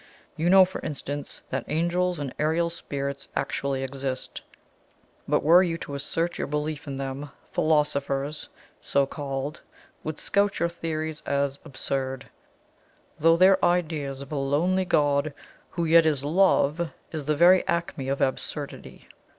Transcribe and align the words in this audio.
You 0.35 0.49
know, 0.49 0.65
for 0.65 0.81
instance, 0.81 1.43
that 1.51 1.63
angels 1.67 2.17
and 2.17 2.33
aerial 2.39 2.71
spirits 2.71 3.27
actually 3.35 3.83
exist; 3.83 4.41
but 5.27 5.43
were 5.43 5.61
you 5.61 5.77
to 5.77 5.93
assert 5.93 6.39
your 6.39 6.47
belief 6.47 6.87
in 6.87 6.97
them, 6.97 7.29
philosophers 7.51 8.49
(so 8.81 9.05
called) 9.05 9.61
would 10.03 10.19
scout 10.19 10.59
your 10.59 10.69
theories 10.69 11.21
as 11.27 11.59
absurd, 11.63 12.31
though 13.19 13.37
their 13.37 13.63
idea 13.63 14.09
of 14.09 14.31
a 14.31 14.35
LONELY 14.35 14.85
God, 14.85 15.35
who 15.69 15.85
yet 15.85 16.07
is 16.07 16.25
Love, 16.25 16.89
is 17.11 17.25
the 17.25 17.35
very 17.35 17.63
acme 17.67 18.07
of 18.07 18.21
absurdity. 18.21 19.07